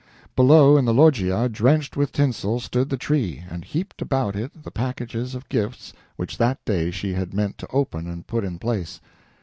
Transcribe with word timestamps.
Below, 0.35 0.77
in 0.77 0.85
the 0.85 0.95
loggia, 0.95 1.47
drenched 1.47 1.95
with 1.95 2.11
tinsel, 2.11 2.59
stood 2.59 2.89
the 2.89 2.97
tree, 2.97 3.43
and 3.47 3.63
heaped 3.63 4.01
about 4.01 4.35
it 4.35 4.63
the 4.63 4.71
packages 4.71 5.35
of 5.35 5.47
gifts 5.47 5.93
which 6.15 6.39
that 6.39 6.57
day 6.65 6.89
she 6.89 7.13
had 7.13 7.35
meant 7.35 7.59
to 7.59 7.67
open 7.67 8.07
and 8.07 8.25
put 8.25 8.43
in 8.43 8.57
place. 8.57 8.99